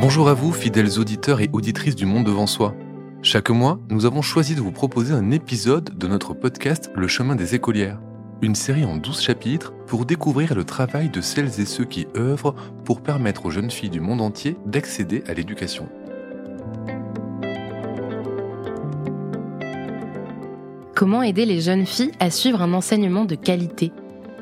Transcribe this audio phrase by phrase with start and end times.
[0.00, 2.74] Bonjour à vous, fidèles auditeurs et auditrices du Monde devant soi.
[3.20, 7.36] Chaque mois, nous avons choisi de vous proposer un épisode de notre podcast Le chemin
[7.36, 8.00] des écolières,
[8.40, 12.54] une série en 12 chapitres pour découvrir le travail de celles et ceux qui œuvrent
[12.86, 15.86] pour permettre aux jeunes filles du monde entier d'accéder à l'éducation.
[20.94, 23.92] Comment aider les jeunes filles à suivre un enseignement de qualité?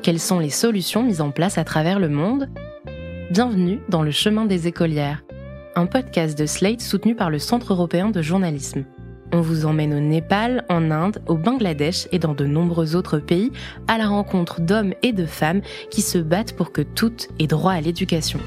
[0.03, 2.49] Quelles sont les solutions mises en place à travers le monde?
[3.29, 5.21] Bienvenue dans le chemin des écolières
[5.79, 8.83] un podcast de Slate soutenu par le Centre européen de journalisme.
[9.31, 13.53] On vous emmène au Népal, en Inde, au Bangladesh et dans de nombreux autres pays
[13.87, 17.71] à la rencontre d'hommes et de femmes qui se battent pour que toutes aient droit
[17.71, 18.39] à l'éducation.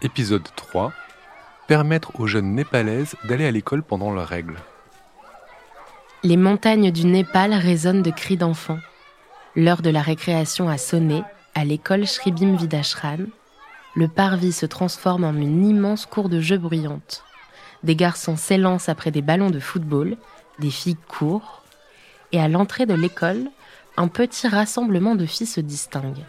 [0.00, 0.94] Épisode 3
[1.66, 4.56] Permettre aux jeunes népalaises d'aller à l'école pendant leurs règles.
[6.24, 8.80] Les montagnes du Népal résonnent de cris d'enfants.
[9.54, 11.22] L'heure de la récréation a sonné
[11.54, 13.18] à l'école Shribim Vidashran.
[13.94, 17.22] Le parvis se transforme en une immense cour de jeux bruyante.
[17.84, 20.16] Des garçons s'élancent après des ballons de football,
[20.58, 21.62] des filles courent,
[22.32, 23.48] et à l'entrée de l'école,
[23.96, 26.24] un petit rassemblement de filles se distingue.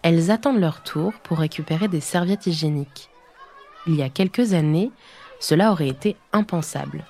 [0.00, 3.10] Elles attendent leur tour pour récupérer des serviettes hygiéniques.
[3.86, 4.90] Il y a quelques années,
[5.38, 7.04] cela aurait été impensable.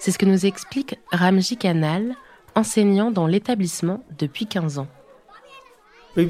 [0.00, 2.14] C'est ce que nous explique Ramji Kanal,
[2.54, 4.88] enseignant dans l'établissement depuis 15 ans.
[6.16, 6.22] Uh,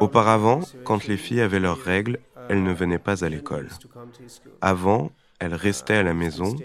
[0.00, 3.68] Auparavant, quand les filles avaient leurs règles, elles ne venaient pas à l'école.
[4.60, 6.56] Avant, elles restaient à la maison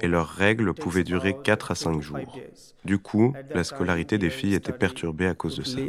[0.00, 2.38] et leurs règles pouvaient durer 4 à 5 jours.
[2.84, 5.80] Du coup, la scolarité des filles était perturbée à cause de ça.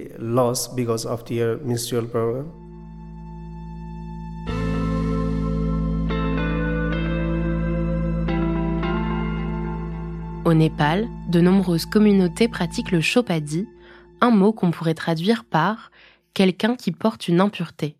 [10.48, 13.68] Au Népal, de nombreuses communautés pratiquent le chopadi,
[14.22, 15.92] un mot qu'on pourrait traduire par
[16.34, 17.98] quelqu'un qui porte une impureté.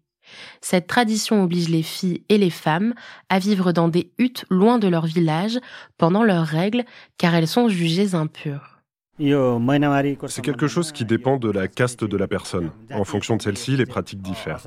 [0.62, 2.94] Cette tradition oblige les filles et les femmes
[3.28, 5.60] à vivre dans des huttes loin de leur village
[5.98, 6.86] pendant leurs règles
[7.18, 8.80] car elles sont jugées impures.
[9.20, 12.72] C'est quelque chose qui dépend de la caste de la personne.
[12.94, 14.64] En fonction de celle-ci, les pratiques diffèrent.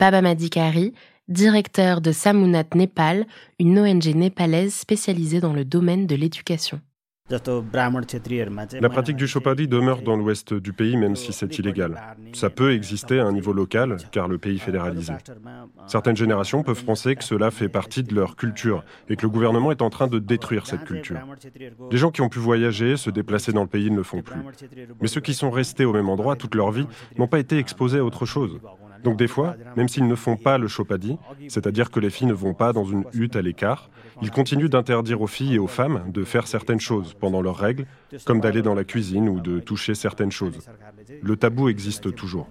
[0.00, 0.94] Baba Madikari
[1.28, 3.26] directeur de Samunat Népal,
[3.58, 6.80] une ONG népalaise spécialisée dans le domaine de l'éducation.
[8.80, 12.00] La pratique du chopadi demeure dans l'ouest du pays même si c'est illégal.
[12.32, 15.12] Ça peut exister à un niveau local car le pays est fédéralisé.
[15.86, 19.70] Certaines générations peuvent penser que cela fait partie de leur culture et que le gouvernement
[19.70, 21.18] est en train de détruire cette culture.
[21.90, 24.40] Les gens qui ont pu voyager, se déplacer dans le pays ne le font plus.
[25.02, 26.86] Mais ceux qui sont restés au même endroit toute leur vie
[27.18, 28.58] n'ont pas été exposés à autre chose.
[29.04, 32.32] Donc des fois, même s'ils ne font pas le chopadi, c'est-à-dire que les filles ne
[32.32, 33.90] vont pas dans une hutte à l'écart,
[34.22, 37.86] ils continuent d'interdire aux filles et aux femmes de faire certaines choses pendant leurs règles,
[38.24, 40.58] comme d'aller dans la cuisine ou de toucher certaines choses.
[41.22, 42.48] Le tabou existe toujours.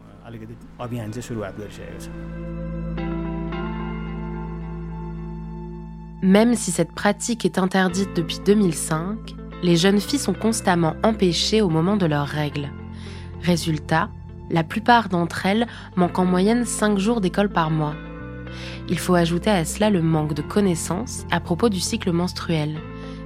[6.21, 11.69] Même si cette pratique est interdite depuis 2005, les jeunes filles sont constamment empêchées au
[11.69, 12.69] moment de leurs règles.
[13.41, 14.09] Résultat,
[14.49, 17.95] la plupart d'entre elles manquent en moyenne 5 jours d'école par mois.
[18.89, 22.79] Il faut ajouter à cela le manque de connaissances à propos du cycle menstruel,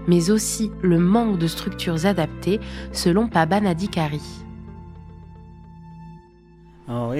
[0.07, 2.59] mais aussi le manque de structures adaptées
[2.91, 4.21] selon Paba Nadikari.
[6.87, 7.11] Dans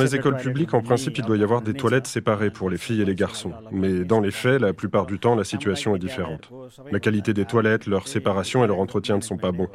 [0.00, 3.02] les écoles publiques, en principe, il doit y avoir des toilettes séparées pour les filles
[3.02, 3.52] et les garçons.
[3.70, 6.50] Mais dans les faits, la plupart du temps, la situation est différente.
[6.90, 9.68] La qualité des toilettes, leur séparation et leur entretien ne sont pas bons.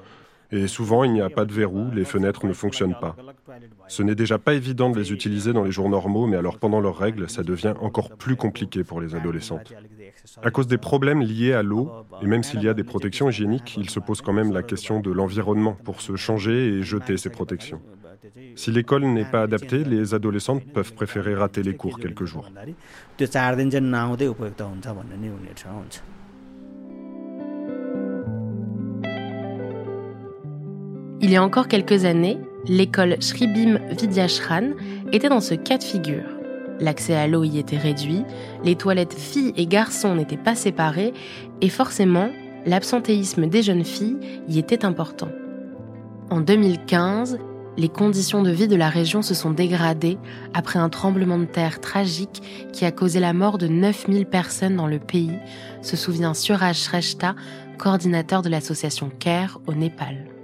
[0.52, 3.16] Et souvent, il n'y a pas de verrou, les fenêtres ne fonctionnent pas.
[3.88, 6.80] Ce n'est déjà pas évident de les utiliser dans les jours normaux, mais alors pendant
[6.80, 9.74] leurs règles, ça devient encore plus compliqué pour les adolescentes.
[10.44, 11.92] À cause des problèmes liés à l'eau,
[12.22, 15.00] et même s'il y a des protections hygiéniques, il se pose quand même la question
[15.00, 17.82] de l'environnement pour se changer et jeter ces protections.
[18.56, 22.50] Si l'école n'est pas adaptée, les adolescentes peuvent préférer rater les cours quelques jours.
[31.20, 32.38] Il y a encore quelques années,
[32.68, 34.74] l'école Shribim Vidyashran
[35.12, 36.26] était dans ce cas de figure.
[36.80, 38.24] L'accès à l'eau y était réduit,
[38.64, 41.14] les toilettes filles et garçons n'étaient pas séparées
[41.62, 42.30] et forcément,
[42.68, 44.18] l'absentéisme des jeunes filles
[44.48, 45.30] y était important.
[46.30, 47.40] En 2015,
[47.78, 50.20] les conditions de vie de la région se sont dégradées
[50.54, 54.88] après un tremblement de terre tragique qui a causé la mort de 9000 personnes dans
[54.88, 55.40] le pays,
[55.82, 57.34] se souvient Suraj Shrestha,
[57.80, 60.37] coordinateur de l'association CARE au Népal.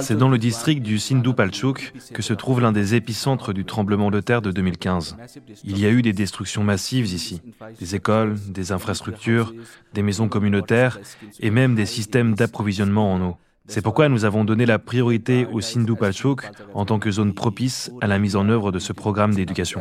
[0.00, 4.20] C'est dans le district du Sindhu-Palchuk que se trouve l'un des épicentres du tremblement de
[4.20, 5.16] terre de 2015.
[5.64, 7.40] Il y a eu des destructions massives ici,
[7.78, 9.54] des écoles, des infrastructures,
[9.94, 10.98] des maisons communautaires
[11.40, 13.36] et même des systèmes d'approvisionnement en eau.
[13.68, 18.08] C'est pourquoi nous avons donné la priorité au Sindhu-Palchuk en tant que zone propice à
[18.08, 19.80] la mise en œuvre de ce programme d'éducation.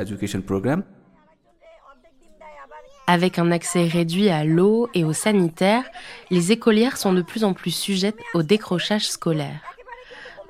[3.08, 5.84] Avec un accès réduit à l'eau et aux sanitaires,
[6.30, 9.62] les écolières sont de plus en plus sujettes au décrochage scolaire.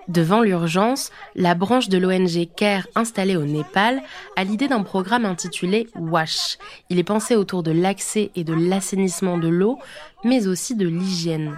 [0.08, 4.02] Devant l'urgence, la branche de l'ONG CARE installée au Népal
[4.36, 6.58] a l'idée d'un programme intitulé WASH.
[6.90, 9.80] Il est pensé autour de l'accès et de l'assainissement de l'eau,
[10.24, 11.58] mais aussi de l'hygiène.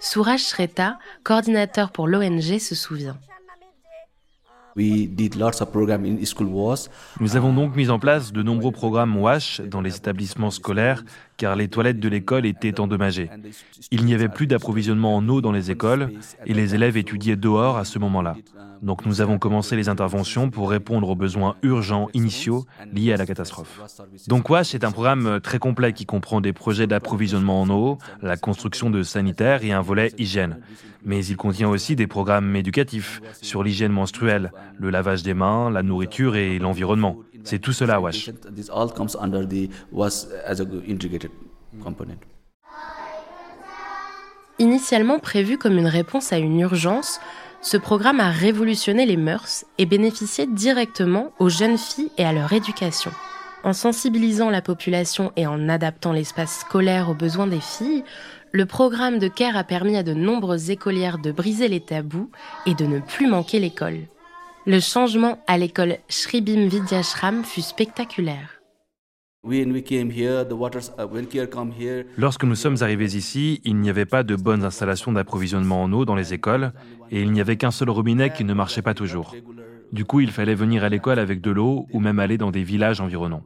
[0.00, 3.16] Suraj Shreta, coordinateur pour l'ONG, se souvient.
[7.20, 11.04] Nous avons donc mis en place de nombreux programmes WASH dans les établissements scolaires
[11.36, 13.30] car les toilettes de l'école étaient endommagées.
[13.90, 16.10] Il n'y avait plus d'approvisionnement en eau dans les écoles
[16.46, 18.34] et les élèves étudiaient dehors à ce moment-là.
[18.82, 23.26] Donc nous avons commencé les interventions pour répondre aux besoins urgents initiaux liés à la
[23.26, 23.80] catastrophe.
[24.28, 28.36] Donc WASH est un programme très complet qui comprend des projets d'approvisionnement en eau, la
[28.36, 30.58] construction de sanitaires et un volet hygiène.
[31.04, 35.82] Mais il contient aussi des programmes éducatifs sur l'hygiène menstruelle, le lavage des mains, la
[35.82, 37.16] nourriture et l'environnement.
[37.44, 38.30] C'est tout cela WASH.
[44.58, 47.20] Initialement prévu comme une réponse à une urgence,
[47.60, 52.52] ce programme a révolutionné les mœurs et bénéficié directement aux jeunes filles et à leur
[52.52, 53.10] éducation.
[53.64, 58.04] En sensibilisant la population et en adaptant l'espace scolaire aux besoins des filles,
[58.52, 62.30] le programme de CARE a permis à de nombreuses écolières de briser les tabous
[62.66, 63.98] et de ne plus manquer l'école.
[64.68, 68.60] Le changement à l'école Shribim Vidyashram fut spectaculaire.
[69.42, 69.64] Uh,
[72.18, 76.04] Lorsque nous sommes arrivés ici, il n'y avait pas de bonnes installations d'approvisionnement en eau
[76.04, 76.72] dans les écoles
[77.10, 79.34] et il n'y avait qu'un seul robinet qui ne marchait pas toujours.
[79.90, 82.62] Du coup, il fallait venir à l'école avec de l'eau ou même aller dans des
[82.62, 83.44] villages environnants.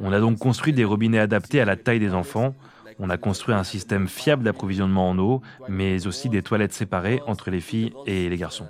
[0.00, 2.56] On a donc construit des robinets adaptés à la taille des enfants.
[2.98, 7.52] On a construit un système fiable d'approvisionnement en eau, mais aussi des toilettes séparées entre
[7.52, 8.66] les filles et les garçons.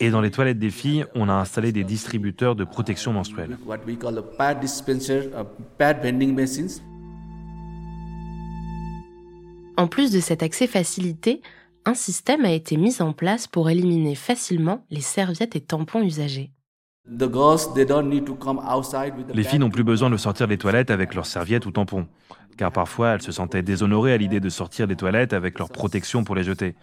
[0.00, 3.56] Et dans les toilettes des filles, on a installé des distributeurs de protection menstruelle.
[9.76, 11.40] En plus de cet accès facilité,
[11.84, 16.50] un système a été mis en place pour éliminer facilement les serviettes et tampons usagés.
[19.34, 22.06] Les filles n'ont plus besoin de sortir des toilettes avec leurs serviettes ou tampons
[22.58, 26.24] car parfois elles se sentaient déshonorées à l'idée de sortir des toilettes avec leur protection
[26.24, 26.74] pour les jeter.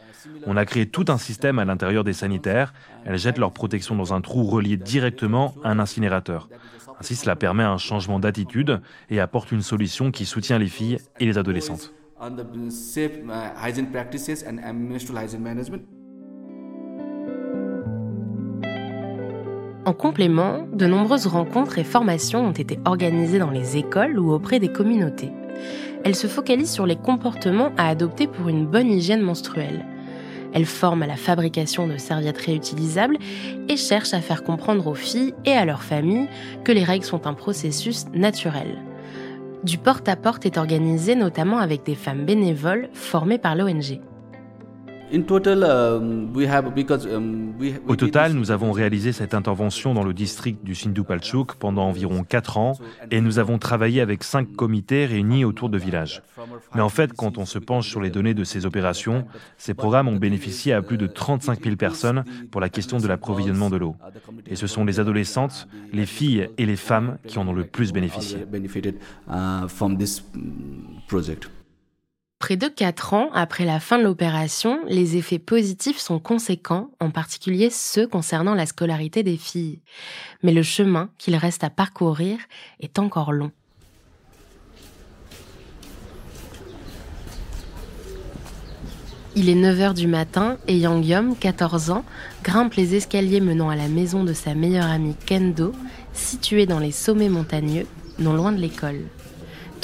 [0.48, 2.74] On a créé tout un système à l'intérieur des sanitaires,
[3.04, 6.50] elles jettent leur protection dans un trou relié directement à un incinérateur.
[7.00, 11.25] Ainsi cela permet un changement d'attitude et apporte une solution qui soutient les filles et
[11.25, 11.94] les adolescentes.
[19.85, 24.59] En complément, de nombreuses rencontres et formations ont été organisées dans les écoles ou auprès
[24.59, 25.31] des communautés
[26.05, 29.85] elle se focalise sur les comportements à adopter pour une bonne hygiène menstruelle.
[30.53, 33.17] Elle forme à la fabrication de serviettes réutilisables
[33.67, 36.29] et cherche à faire comprendre aux filles et à leurs familles
[36.63, 38.77] que les règles sont un processus naturel.
[39.63, 43.99] Du porte-à-porte est organisé notamment avec des femmes bénévoles formées par l'ONG.
[47.87, 52.57] Au total, nous avons réalisé cette intervention dans le district du Sindhu-Palchuk pendant environ 4
[52.57, 52.74] ans
[53.12, 56.24] et nous avons travaillé avec 5 comités réunis autour de villages.
[56.74, 59.25] Mais en fait, quand on se penche sur les données de ces opérations,
[59.57, 63.69] ces programmes ont bénéficié à plus de 35 000 personnes pour la question de l'approvisionnement
[63.69, 63.95] de l'eau.
[64.47, 67.93] Et ce sont les adolescentes, les filles et les femmes qui en ont le plus
[67.93, 68.39] bénéficié.
[72.45, 77.09] Près de 4 ans après la fin de l'opération, les effets positifs sont conséquents, en
[77.09, 79.79] particulier ceux concernant la scolarité des filles.
[80.43, 82.37] Mais le chemin qu'il reste à parcourir
[82.79, 83.49] est encore long.
[89.35, 92.05] Il est 9h du matin et Yang Yom, 14 ans,
[92.43, 95.71] grimpe les escaliers menant à la maison de sa meilleure amie Kendo,
[96.13, 97.87] située dans les sommets montagneux,
[98.19, 99.01] non loin de l'école.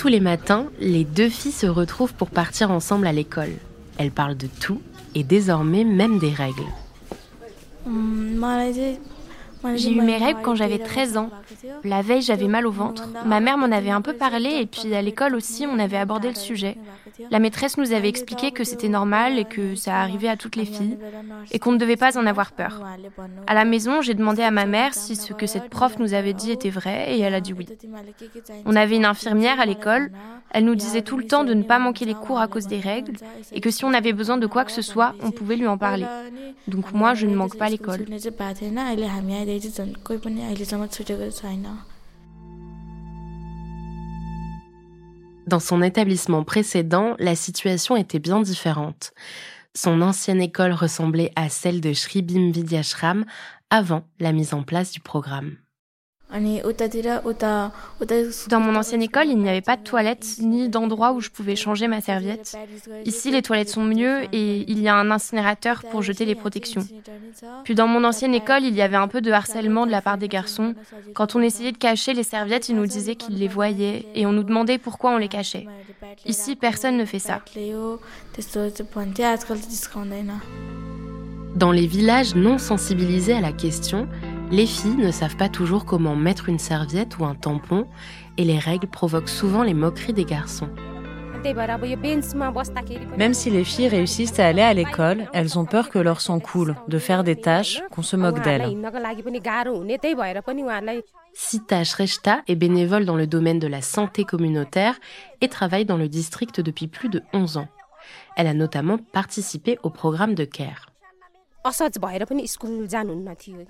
[0.01, 3.51] Tous les matins, les deux filles se retrouvent pour partir ensemble à l'école.
[3.99, 4.81] Elles parlent de tout
[5.13, 6.65] et désormais même des règles.
[9.75, 11.29] J'ai eu mes règles quand j'avais 13 ans.
[11.83, 13.09] La veille, j'avais mal au ventre.
[13.27, 16.29] Ma mère m'en avait un peu parlé et puis à l'école aussi, on avait abordé
[16.29, 16.77] le sujet.
[17.29, 20.65] La maîtresse nous avait expliqué que c'était normal et que ça arrivait à toutes les
[20.65, 20.97] filles
[21.51, 22.81] et qu'on ne devait pas en avoir peur.
[23.47, 26.33] À la maison, j'ai demandé à ma mère si ce que cette prof nous avait
[26.33, 27.67] dit était vrai et elle a dit oui.
[28.65, 30.11] On avait une infirmière à l'école.
[30.51, 32.79] Elle nous disait tout le temps de ne pas manquer les cours à cause des
[32.79, 33.13] règles
[33.51, 35.77] et que si on avait besoin de quoi que ce soit, on pouvait lui en
[35.77, 36.05] parler.
[36.67, 38.05] Donc moi, je ne manque pas l'école.
[45.51, 49.11] Dans son établissement précédent, la situation était bien différente.
[49.75, 53.25] Son ancienne école ressemblait à celle de Shribim Vidyashram
[53.69, 55.57] avant la mise en place du programme.
[58.49, 61.55] Dans mon ancienne école, il n'y avait pas de toilettes ni d'endroit où je pouvais
[61.55, 62.57] changer ma serviette.
[63.05, 66.87] Ici, les toilettes sont mieux et il y a un incinérateur pour jeter les protections.
[67.63, 70.17] Puis dans mon ancienne école, il y avait un peu de harcèlement de la part
[70.17, 70.73] des garçons.
[71.13, 74.31] Quand on essayait de cacher les serviettes, ils nous disaient qu'ils les voyaient et on
[74.31, 75.67] nous demandait pourquoi on les cachait.
[76.25, 77.41] Ici, personne ne fait ça.
[81.55, 84.07] Dans les villages non sensibilisés à la question,
[84.51, 87.87] les filles ne savent pas toujours comment mettre une serviette ou un tampon
[88.37, 90.69] et les règles provoquent souvent les moqueries des garçons.
[93.17, 96.39] Même si les filles réussissent à aller à l'école, elles ont peur que leur sang
[96.39, 98.77] coule, de faire des tâches, qu'on se moque d'elles.
[101.33, 104.99] Sita Shrestha est bénévole dans le domaine de la santé communautaire
[105.39, 107.67] et travaille dans le district depuis plus de 11 ans.
[108.35, 110.90] Elle a notamment participé au programme de CARE.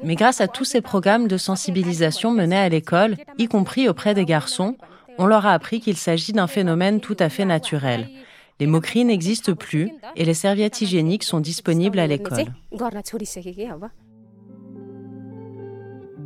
[0.04, 4.26] Mais grâce à tous ces programmes de sensibilisation menés à l'école, y compris auprès des
[4.26, 4.78] garçons,
[5.18, 8.10] on leur a appris qu'il s'agit d'un phénomène tout à fait naturel.
[8.60, 12.46] Les moqueries n'existent plus et les serviettes hygiéniques sont disponibles à l'école.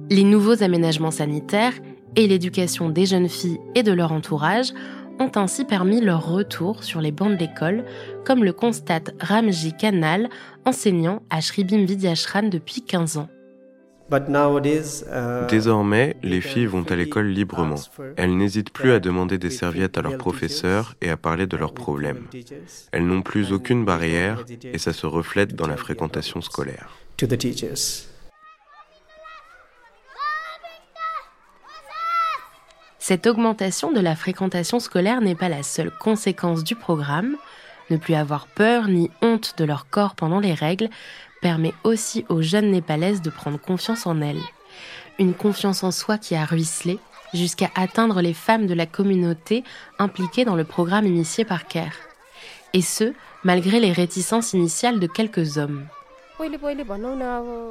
[0.09, 1.73] Les nouveaux aménagements sanitaires
[2.15, 4.71] et l'éducation des jeunes filles et de leur entourage
[5.19, 7.85] ont ainsi permis leur retour sur les bancs de l'école,
[8.25, 10.29] comme le constate Ramji Kanal,
[10.65, 13.29] enseignant à Shribim Vidyashran depuis 15 ans.
[14.11, 17.75] Uh, Désormais, les filles vont à l'école librement.
[18.17, 21.73] Elles n'hésitent plus à demander des serviettes à leurs professeurs et à parler de leurs
[21.73, 22.27] problèmes.
[22.91, 26.97] Elles n'ont plus aucune barrière et ça se reflète dans la fréquentation scolaire.
[33.07, 37.35] Cette augmentation de la fréquentation scolaire n'est pas la seule conséquence du programme.
[37.91, 40.89] Ne plus avoir peur ni honte de leur corps pendant les règles
[41.39, 44.41] permet aussi aux jeunes népalaises de prendre confiance en elles.
[45.19, 46.97] Une confiance en soi qui a ruisselé
[47.31, 49.63] jusqu'à atteindre les femmes de la communauté
[49.99, 51.93] impliquées dans le programme initié par CARE.
[52.73, 55.85] Et ce, malgré les réticences initiales de quelques hommes.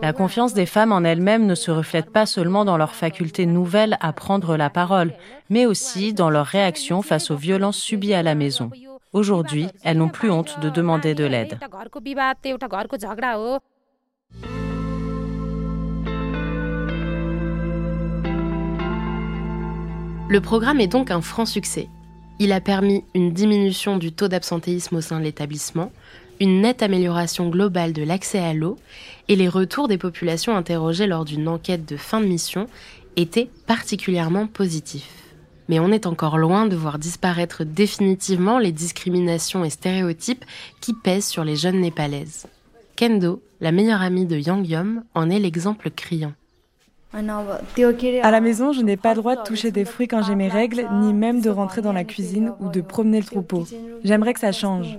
[0.02, 3.96] La confiance des femmes en elles-mêmes ne se reflète pas seulement dans leur faculté nouvelle
[4.00, 5.12] à prendre la parole,
[5.50, 8.70] mais aussi dans leur réaction face aux violences subies à la maison.
[9.12, 11.58] Aujourd'hui, elles n'ont plus honte de demander de l'aide.
[20.28, 21.88] Le programme est donc un franc succès.
[22.40, 25.92] Il a permis une diminution du taux d'absentéisme au sein de l'établissement,
[26.40, 28.76] une nette amélioration globale de l'accès à l'eau
[29.28, 32.66] et les retours des populations interrogées lors d'une enquête de fin de mission
[33.16, 35.10] étaient particulièrement positifs.
[35.68, 40.44] Mais on est encore loin de voir disparaître définitivement les discriminations et stéréotypes
[40.80, 42.46] qui pèsent sur les jeunes népalaises.
[42.96, 46.34] Kendo, la meilleure amie de Yang Yom, en est l'exemple criant.
[47.14, 50.48] À la maison, je n'ai pas le droit de toucher des fruits quand j'ai mes
[50.48, 53.66] règles, ni même de rentrer dans la cuisine ou de promener le troupeau.
[54.02, 54.98] J'aimerais que ça change.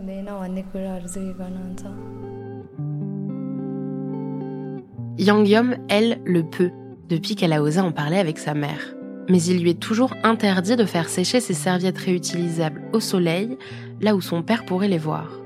[5.17, 6.71] Yang Yom, elle, le peut,
[7.09, 8.95] depuis qu'elle a osé en parler avec sa mère.
[9.29, 13.57] Mais il lui est toujours interdit de faire sécher ses serviettes réutilisables au soleil,
[13.99, 15.41] là où son père pourrait les voir.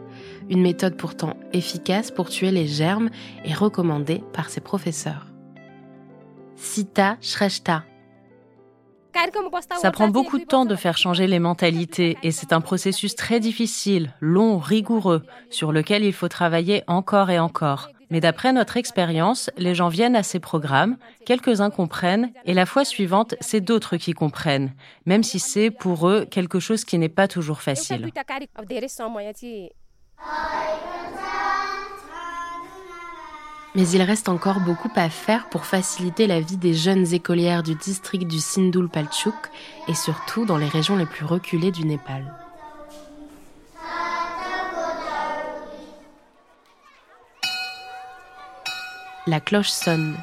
[0.49, 3.09] Une méthode pourtant efficace pour tuer les germes
[3.45, 5.28] et recommandée par ses professeurs.
[6.59, 7.83] Sita Shrestha.
[9.81, 13.39] Ça prend beaucoup de temps de faire changer les mentalités et c'est un processus très
[13.39, 17.89] difficile, long, rigoureux, sur lequel il faut travailler encore et encore.
[18.11, 22.85] Mais d'après notre expérience, les gens viennent à ces programmes, quelques-uns comprennent et la fois
[22.85, 24.73] suivante, c'est d'autres qui comprennent,
[25.05, 28.11] même si c'est pour eux quelque chose qui n'est pas toujours facile.
[33.75, 37.75] Mais il reste encore beaucoup à faire pour faciliter la vie des jeunes écolières du
[37.75, 39.35] district du Sindul Palchuk
[39.87, 42.33] et surtout dans les régions les plus reculées du Népal.
[49.27, 50.17] La cloche sonne.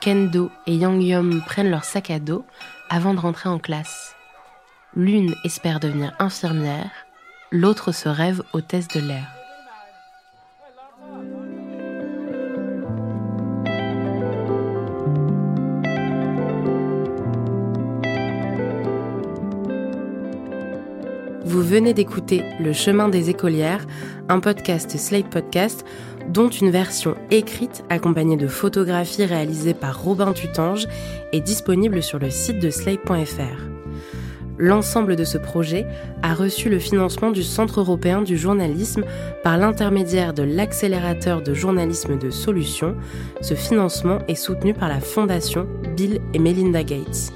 [0.00, 2.44] Kendo et Yang Yom prennent leur sac à dos
[2.88, 4.14] avant de rentrer en classe.
[4.94, 6.90] L'une espère devenir infirmière,
[7.50, 9.39] l'autre se rêve hôtesse de l'air.
[21.70, 23.86] Venez d'écouter Le chemin des écolières,
[24.28, 25.84] un podcast Slate Podcast
[26.28, 30.88] dont une version écrite accompagnée de photographies réalisées par Robin Tutange
[31.32, 33.62] est disponible sur le site de slate.fr.
[34.58, 35.86] L'ensemble de ce projet
[36.24, 39.04] a reçu le financement du Centre européen du journalisme
[39.44, 42.96] par l'intermédiaire de l'accélérateur de journalisme de solutions.
[43.42, 47.32] Ce financement est soutenu par la Fondation Bill et Melinda Gates.